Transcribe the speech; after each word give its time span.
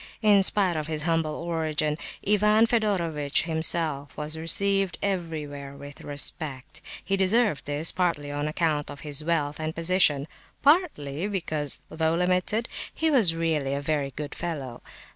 In 0.23 0.41
spite 0.41 0.75
of 0.75 0.87
his 0.87 1.03
humble 1.03 1.35
origin, 1.35 1.95
Ivan 2.27 2.65
Fedorovitch 2.65 3.43
himself 3.43 4.17
was 4.17 4.35
received 4.35 4.97
everywhere 5.03 5.75
with 5.75 6.01
respect. 6.01 6.81
He 7.05 7.15
deserved 7.15 7.65
this, 7.65 7.91
partly 7.91 8.31
on 8.31 8.47
account 8.47 8.89
of 8.89 9.01
his 9.01 9.23
wealth 9.23 9.59
and 9.59 9.75
position, 9.75 10.27
partly 10.63 11.27
because, 11.27 11.81
though 11.87 12.15
limited, 12.15 12.67
he 12.91 13.11
was 13.11 13.35
really 13.35 13.75
a 13.75 13.79
very 13.81 14.09
good 14.15 14.33
fellow. 14.33 14.81